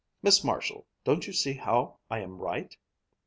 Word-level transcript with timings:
Miss 0.23 0.43
Marshall, 0.43 0.87
don't 1.03 1.27
you 1.27 1.31
see 1.31 1.53
how 1.53 1.97
I 2.09 2.21
am 2.21 2.39
right? 2.41 2.75